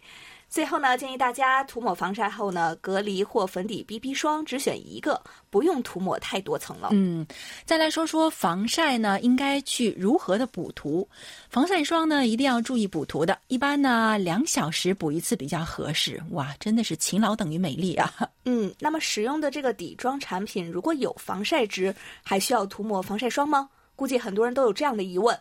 [0.49, 6.89] 最后呢，建议大家涂抹防晒后呢，隔离或粉底、BB 霜只选一个，不用涂抹太多层了。
[6.91, 7.25] 嗯，
[7.65, 11.07] 再来说说防晒呢，应该去如何的补涂？
[11.49, 16.19] 防晒霜呢，一定要注意补涂的，一般呢两小时补一次比较合适。
[16.31, 18.11] 哇，真的是勤劳等于美丽啊！
[18.45, 23.69] 嗯，那么使用的这个底妆产品如果有防晒值，还需要涂抹防晒霜吗？
[23.95, 25.37] 估计很多人都有这样的疑问。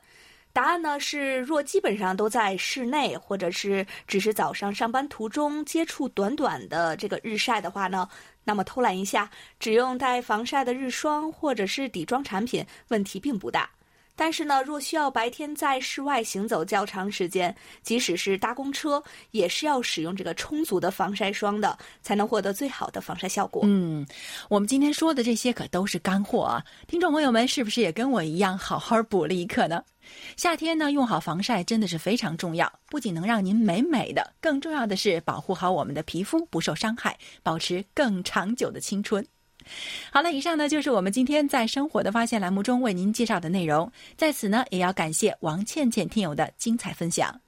[0.59, 8.09] 答案呢是，若基本上都在室内，或者是只是早上上班途中接触短短的这个日晒的话呢，
[8.43, 13.71] 那么偷懒一下，只用带防晒的日霜或者是底妆产品，问题并不大。
[14.19, 17.55] 但是呢，若需要白天在室外行走较长时间，
[17.85, 19.01] 即使是搭公车，
[19.31, 23.63] 也是要使用这个充足的防晒霜的，才能获得最好的防晒效果。
[23.65, 24.05] 嗯，
[24.49, 26.65] 我们今天说的这些可都是干货啊！
[26.89, 29.85] 听众朋友们，是不是也跟我一样好好补了一课呢？
[30.37, 39.25] 夏天呢，用好防晒真的是非常重要，不仅能让您美美的，更重要的是保护好我们的皮肤不受伤害，保持更长久的青春。
[40.11, 43.91] 好了，以上呢就是我们今天在《生活的发现》栏目中为您介绍的内容。
[44.17, 47.41] 在此呢，也要感谢王倩倩听友的精彩分享。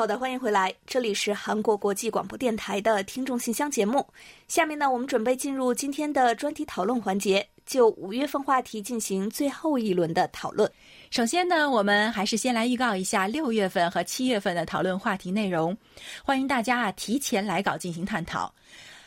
[0.00, 4.02] 好的，欢迎回来，这里是韩国国际广播电台的听众信箱节目。
[4.48, 10.72] 下面呢，我们准备进入今天的专题讨论环节，就五月份话题进行最后一轮的讨论。
[11.10, 15.76] 首先呢，我们还是先来预告一下六月份和七月份的讨论话题内容，
[16.24, 18.50] 欢迎大家啊提前来稿进行探讨。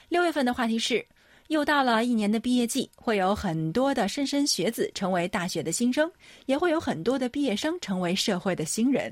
[0.09, 1.03] 六月份的话题是，
[1.47, 6.07] 又到了一年的毕业季，会有很多的莘莘学子成为大学的新生，
[6.45, 9.11] 也会有很多的毕业生成为社会的新人。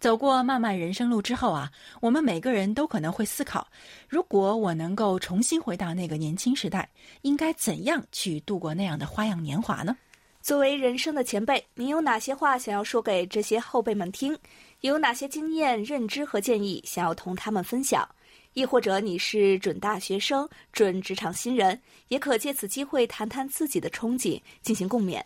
[0.00, 3.66] 走过漫漫人生路之后啊，我们每个人都可能会思考：
[4.08, 6.88] 如果我能够重新回到那个年轻时代，
[7.22, 9.96] 应该怎样去度过那样的花样年华呢？
[10.40, 14.36] 作为人生的前辈，您有哪些话想要说给这些后辈们听？
[14.80, 18.08] 有哪些经验、认知和建议想要同他们分享？
[18.54, 25.22] 亦或者你是准大学生、准职场新人，也可借此机会谈谈自己的憧憬，进行共勉。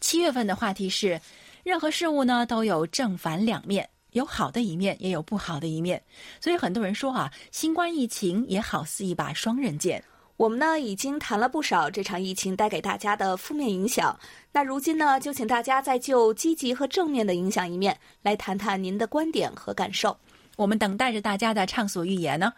[0.00, 1.20] 七月份的话题是：
[1.62, 6.02] 任何事物呢都有正反两面，有好的一面，也有不好的一面。
[6.40, 10.02] 所以很多人说啊，新冠疫情也好似一把双刃剑。
[10.36, 14.18] 我们呢已经谈了不少这场疫情带给大家的负面影响，
[14.52, 20.16] 那如今呢就请大家再就积极和正面的影响一面来谈谈您的观点和感受。
[20.56, 22.52] 我们等待着大家的畅所欲言呢。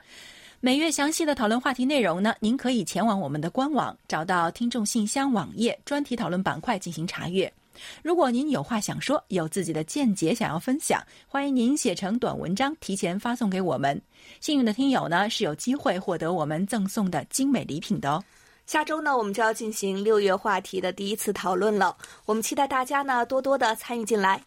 [0.61, 7.53] 每月详细的讨论话题内容呢，您可以前往我们的官网，找到听众信箱网页专题讨论板块进行查阅。
[8.03, 14.01] 如果您有话想说，有自己的见解想要分享，欢迎您写成短文章提前发送给我们。
[14.41, 18.25] 幸运的听友呢是有机会获得我们赠送的精美礼品的哦。
[18.67, 24.43] 下周呢，我们就要进行六月话题的第一次讨论了，我们期待大家呢多多的参与进来。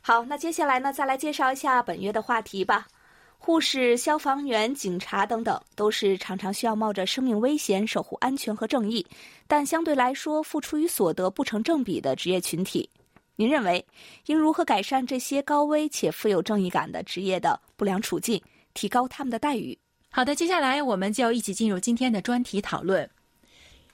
[0.00, 2.86] 好，那接下来呢，再来介绍一下本月的话题吧。
[3.40, 9.06] 护士、消防员、警察等等，都是常常需要冒着生命危险守护安全和正义，
[9.46, 12.90] 但相对来说付出与所得不成正比的职业群体。
[13.36, 13.82] 您认为
[14.26, 18.42] 应如何改善这些高危且富有正义感的职业的不良处境，
[18.74, 19.78] 提高他们的待遇？
[20.10, 23.08] 好的，接下来我们就一起进入今天的专题讨论。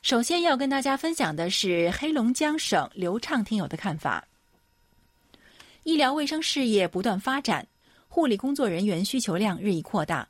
[0.00, 4.26] 首先要跟大家分享的是黑龙江省刘畅听友的看法：
[5.84, 7.66] 医疗卫生事业不断发展。
[8.14, 10.28] 护理工作人员需求量日益扩大，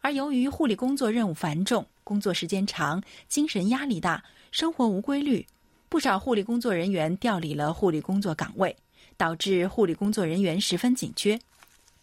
[0.00, 5.44] 而由于护理工作任务繁重、工作时间长、精神压力大、生活无规律，
[5.90, 8.74] 不少护理工作人员调离了护理工作岗位，
[9.18, 11.38] 导致护理工作人员十分紧缺。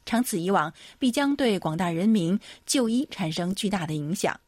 [0.06, 4.40] 长此以往，必将对广大人民就医产生巨大的影响。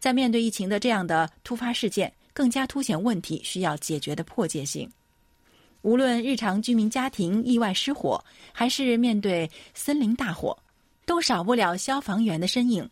[0.00, 4.90] 在面对疫情的这样的突发事件，更加凸显问题需要解决的迫切性。
[5.88, 8.22] 无论日常居民家庭意外失火，
[8.52, 10.54] 还是面对森林大火，
[11.06, 12.86] 都少不了消防员的身影。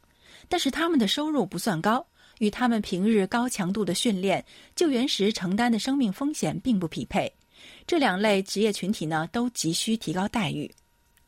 [0.49, 2.07] 但是他们的收入不算高，
[2.39, 4.43] 与他们平日高强度的训练、
[4.75, 7.31] 救援时承担的生命风险并不匹配。
[7.87, 10.71] 这两类职业群体呢，都急需提高待遇。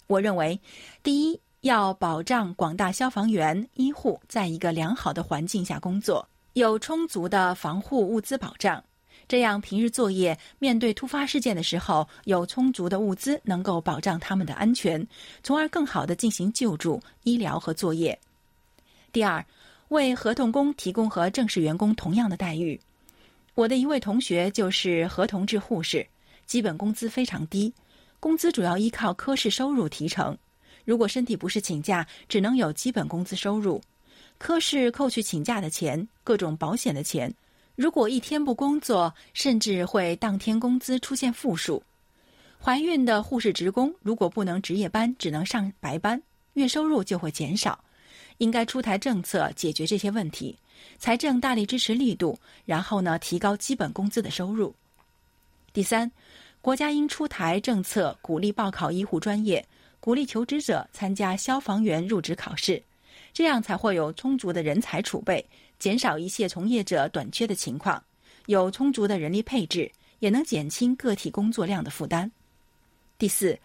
[0.07, 0.59] 我认为，
[1.03, 8.83] 第一要保障广大消防员、医护在一个良好的环境下工作，有充足的防护物资保障。
[9.29, 15.07] 这样，平日作业面对突发事件的时候，有充足的物资能够保障他们的安全，
[15.43, 18.19] 从而更好的进行救助、医疗和作业。
[19.13, 19.45] 第二，
[19.89, 22.81] 为合同工提供和正式员工同样的待遇。
[23.55, 26.07] 我的一位同学就是合同制护士，
[26.47, 27.71] 基本工资非常低，
[28.19, 30.35] 工资主要依靠科室收入提成。
[30.87, 33.79] 如果身体不适请假，只能有基本工资收入，
[34.39, 37.31] 科室扣去请假的钱、各种保险的钱。
[37.79, 41.81] 如果一天不工作，甚至会当天工资出现负数。
[42.61, 46.21] 怀孕的护士职工如果不能值夜班，只能上白班，
[46.55, 47.79] 月收入就会减少。
[48.39, 50.59] 应该出台政策解决这些问题，
[50.99, 54.75] 财政大力支持力度，然后呢提高基本工资的收入。
[55.73, 56.11] 第三，
[56.61, 59.65] 国家应出台政策，鼓励报考医护专业，
[60.01, 62.83] 鼓励求职者参加消防员入职考试，
[63.33, 65.49] 这样才会有充足的人才储备。
[65.79, 68.03] 减少一切从业者短缺的情况，
[68.47, 72.31] 有充足的人力配置，也能减轻个体工作量的负担。
[73.17, 73.59] 第四，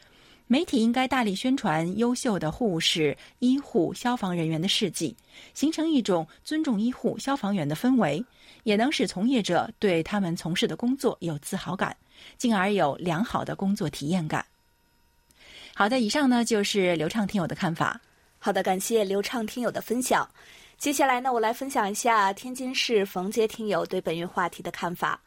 [0.47, 5.15] 媒体应该大力宣传优秀的护士、医护、消防人员的事迹，
[5.53, 8.23] 形成一种尊重医护、消防员的氛围，
[8.63, 11.95] 也能使从业者对他们从事的工作有自豪感，
[12.37, 14.45] 进而有良好的工作体验感。
[15.73, 17.99] 好的，以上呢就是刘畅听友的看法。
[18.37, 20.29] 好的，感谢刘畅听友的分享。
[20.83, 25.17] 接下来呢，我来分享一下天津市冯杰听友对本月话题的看法。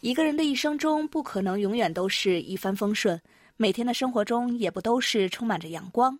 [0.00, 3.18] 一个人的一生中不可能永远都是一帆风顺，
[3.56, 6.18] 每天的生活中也不都是充满着阳光。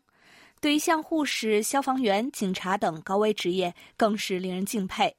[0.63, 5.15] 对于像护士、消防员、警察等高危职业，更是令人敬佩。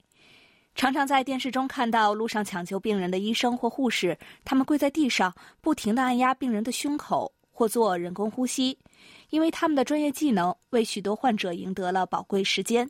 [0.73, 5.31] 常常在电视中看到路上抢救病人的医生或护士，他们跪在地上，
[5.61, 8.75] 不停地按压病人的胸口或做人工呼吸，
[9.29, 12.89] 因为他们的专业技能为许多患者赢得了宝贵时间。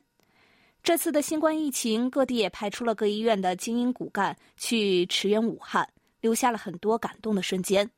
[0.86, 5.84] 这次的新冠疫情，各地也派出了各医院的精英骨干去驰援武汉，
[6.20, 7.90] 留下了很多感动的瞬间。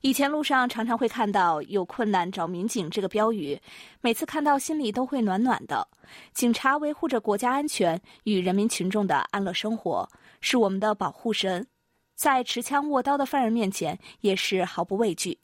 [0.00, 3.60] 以前路上常常会看到“有困难找民警”这个标语，
[4.00, 5.86] 每次看到心里都会暖暖的。
[6.32, 10.08] 警察维护着国家安全与人民群众的安乐生活，
[10.40, 11.66] 是我们的保护神，
[12.14, 15.38] 在持枪握刀的犯人面前也是毫不畏惧。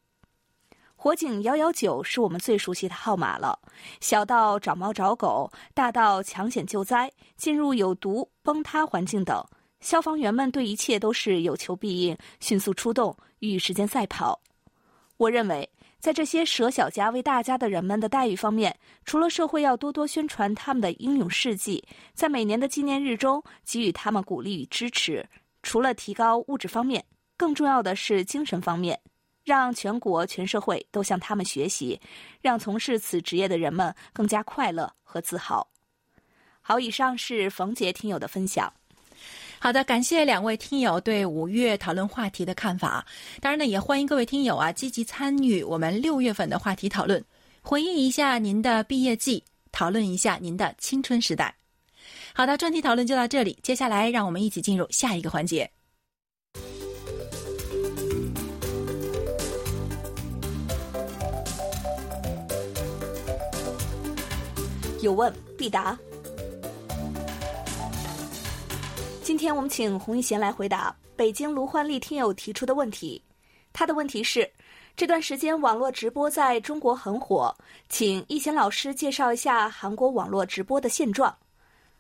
[1.03, 3.59] 火警幺幺九是我们最熟悉的号码了，
[4.03, 9.43] 小到找猫找狗，大到抢险救灾、进入有毒崩塌环境等，
[9.81, 14.43] 消防员们对一切都是有求必应，迅速出动，与时间赛跑。
[15.17, 15.67] 我认为，
[15.99, 21.83] 在这些舍小家为大家的人们的待遇方面，除了社会要多多宣传他们的英勇事迹，
[22.13, 25.27] 在每年的纪念日中给予他们鼓励与支持，
[25.63, 27.03] 除了提高物质方面，
[27.39, 29.01] 更重要的是精神方面，
[29.45, 32.01] 让全国全社会都向他们学习，
[32.41, 35.67] 让从事此职业的人们更加快乐和自豪。
[36.61, 38.73] 好，以上是冯杰听友的分享。
[39.59, 43.05] 好的，感谢两位听友对五月讨论话题的看法。
[43.41, 47.23] 当然呢，也欢迎各位听友啊积极参与我们六月份的话题讨论，
[47.61, 51.55] 回忆一下您的毕业季，讨论一下您的青春时代。
[52.33, 55.71] 好的，专题讨论就到这里，接下来让我们一起进入下一个环节。
[65.03, 65.99] 有问必答。
[69.23, 73.23] 今天我们请洪一贤来回答北京卢焕丽听友提出的问题。
[73.73, 74.51] 他的问题是：
[74.97, 77.55] 这段时间网络直播在中国很火，
[77.89, 81.35] 请一贤老师介绍一下韩国网络直播的现状。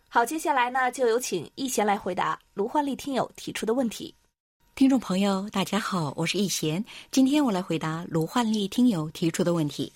[0.08, 4.14] 好，接下来呢，就有请一贤来回答卢焕丽听友提出的问题。
[4.74, 9.92] 听众朋友，大家好，我是一贤，今天我来回答卢焕丽听友提出的问题。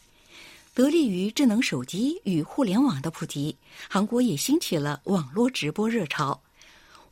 [0.74, 3.56] 得力于智能手机与互联网的普及，
[3.88, 6.42] 韩国也兴起了网络直播热潮。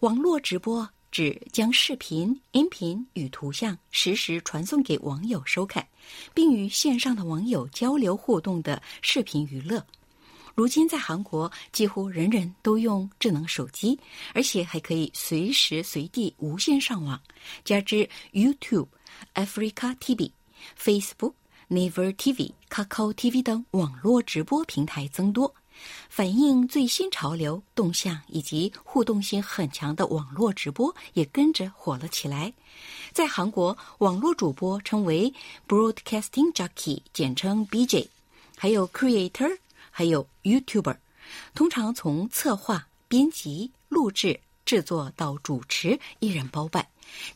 [0.00, 5.86] 网络直播指将视频、音频与图像实时传送给网友收看，
[6.34, 9.86] 并与线上的网友交流互动的视频娱乐。
[10.56, 13.96] 如今在韩国，几乎人人都用智能手机，
[14.34, 17.18] 而且还可以随时随地无线上网。
[17.64, 18.88] 加之 YouTube、
[19.34, 20.32] Africa TV、
[20.76, 21.34] Facebook、
[21.72, 25.54] Naver TV、k a k o TV 等网络直播平台增多。
[26.10, 32.52] 反映最新潮流动向以及互动性很强的网络直播也跟着火了起来。
[33.10, 35.32] 在韩国，网络主播称为
[35.66, 38.08] Broadcasting Jockey，简称 BJ，
[38.58, 39.56] 还有 Creator，
[39.90, 40.98] 还有 YouTuber，
[41.54, 46.86] 通常从策划、编辑、录制、制作到主持一人包办，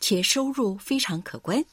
[0.01, 1.65] 且收入非常可观。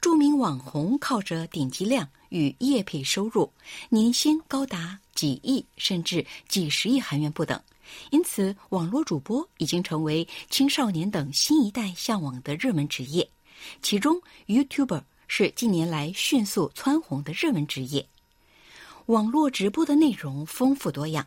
[0.00, 3.52] 著名网红靠着点击量与业配收入，
[3.88, 4.98] 年薪高达。
[5.14, 7.62] 几亿甚至几十亿韩元不等，
[8.10, 13.28] 因此网络主播已经成为青少年等新一代向往的热门职业。
[13.82, 18.04] 其中，YouTuber 是近年来迅速蹿红的热门职业。
[19.06, 21.24] 网络直播的内容丰富多样，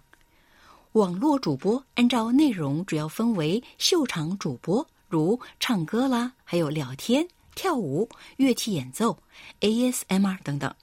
[0.94, 9.18] 网络主播按照内容主要分为秀场主播，如唱歌啦，还有聊天、跳舞、乐器演奏、
[9.62, 10.74] ASMR 等等。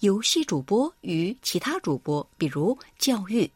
[0.00, 3.50] 游戏主播与其他主播，比如教育、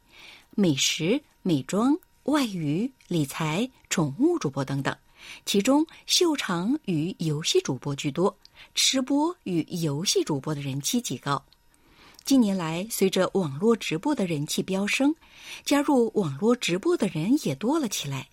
[0.51, 4.95] 美食、美妆、外语、理财、宠物主播等等，
[5.47, 8.37] 其中秀场与游戏主播居多，
[8.75, 11.43] 吃播与游戏主播的人气极高。
[12.23, 15.15] 近年来，随着网络直播的人气飙升，
[15.65, 18.29] 加入网络直播的人也多了起来，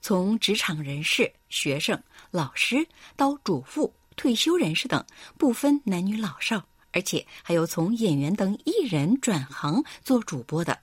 [0.00, 2.86] 从职场人士、学生、老师
[3.16, 5.04] 到主妇、退休人士等，
[5.36, 6.64] 不分男女老少。
[6.90, 10.78] 而且还有从演员等艺人转行做主播的，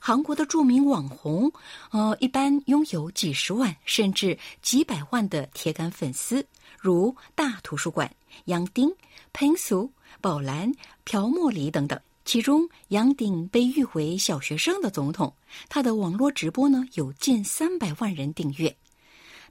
[0.00, 1.52] 韩国的著名网红，
[1.90, 6.44] 呃，一般拥有几十万甚至几百万的铁杆粉丝，
[6.78, 8.10] 如大图书馆、
[8.46, 8.90] 杨丁、
[9.34, 9.92] 彭苏、
[10.22, 10.72] 宝兰、
[11.04, 12.00] 朴莫里等等。
[12.26, 15.32] 其中，杨鼎被誉为小学生的总统，
[15.68, 18.76] 他的网络直播呢有近三百万人订阅。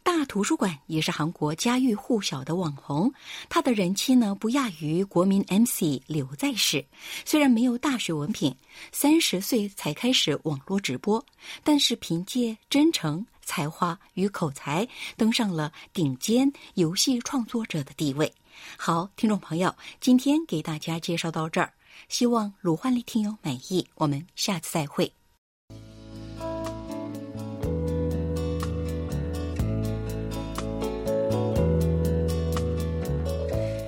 [0.03, 3.13] 大图书馆也是韩国家喻户晓的网红，
[3.47, 6.85] 他的人气呢不亚于国民 MC 刘在石。
[7.23, 8.53] 虽然没有大学文凭，
[8.91, 11.25] 三十岁才开始网络直播，
[11.63, 18.29] 但是凭借真诚、才华与口才，登上了顶尖游戏创作者的地位。
[18.77, 21.73] 好，听众朋友，今天给大家介绍到这儿，
[22.09, 23.87] 希望鲁焕丽听友满意。
[23.95, 25.11] 我们下次再会。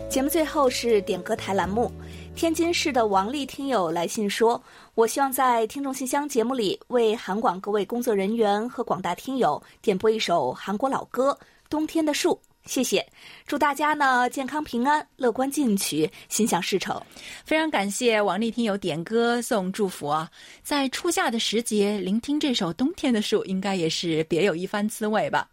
[0.09, 1.91] 节目最后是点歌台栏目。
[2.37, 4.61] 天津市的王丽听友来信说
[4.93, 11.35] ：“我希望在听众信箱节目里为韩广各位工作人员和广大听友点播一首韩国老歌
[11.67, 12.33] 《冬天的树》，
[12.67, 13.03] 谢谢。
[13.47, 17.01] 祝大家呢健康平安、乐观进取、心想事成。
[17.45, 20.29] 非常感谢王丽听友点歌送祝福啊！
[20.61, 25.49] 在初夏的时节，聆听这首《冬天的树》，应该也是别有一番滋味吧。”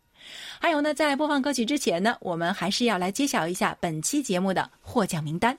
[0.59, 5.57] 还有呢，在播放歌曲之前呢，我们还是要来揭晓一下本期节目的获奖名单。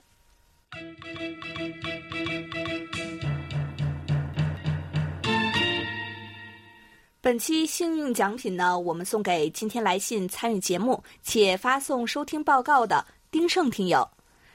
[7.26, 14.08] 本期幸运奖品呢，我们送给今天来信参与节目且发送收听报告的丁胜听友。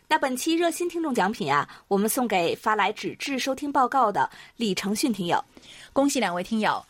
[0.08, 5.44] 那本期热心听众奖品啊，我们送给发来纸质收听报告的李承训听友，
[5.92, 6.82] 恭喜两位听友。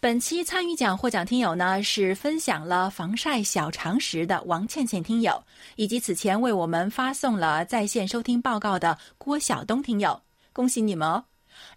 [0.00, 5.40] 本期参与奖获奖听友呢是分享了防晒小常识的王倩倩听友，
[5.76, 10.20] 以及此前为我们发送了在线收听报告的郭晓东听友，
[10.52, 11.22] 恭喜你们哦！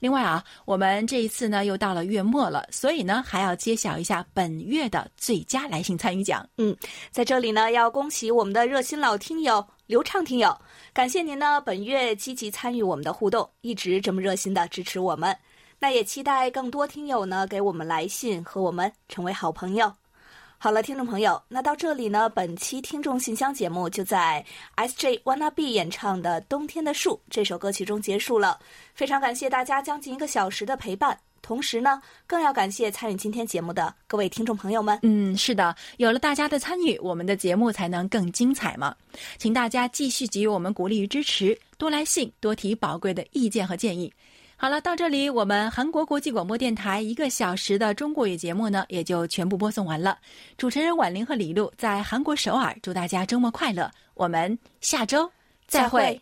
[0.02, 6.44] 另外啊，我们这一次呢又到了月末了，所以呢还要揭晓一下本月的最佳来信参与奖。
[6.58, 6.76] 嗯，
[7.12, 10.60] 在这里呢要恭喜我们的热心老听友刘畅听友，
[10.92, 15.38] 感谢您呢本月积极参与我们的互动，一直这么热心的支持我们。
[15.80, 19.94] 那也期待更多听友呢给我们来信，和我们成为好朋友。
[20.64, 24.46] 好了，听众朋友，那到这里呢，本期听众信箱节目就在
[24.76, 25.18] S.J.
[25.24, 28.60] Wanna Be 演唱的《冬天的树》这首歌曲中结束了。
[28.94, 35.00] 非常感谢大家将近一个小时的陪伴，同时呢，更要感谢参与今天节目的各位听众朋友们。
[35.02, 38.96] 嗯，是的，有了大家的参与，我们的节目才能更精彩嘛。
[39.40, 44.14] 请大家继续给予我们鼓励与支持，多来信，多提宝贵的意见和建议。
[44.62, 50.20] 好了，到这里，我们韩国国际广播电台一个小时的中国语节目呢，也就全部播送完了。
[50.56, 53.90] 主持人婉玲和李璐在韩国首尔，祝大家周末快乐。
[54.14, 55.28] 我们下周
[55.66, 56.22] 再会。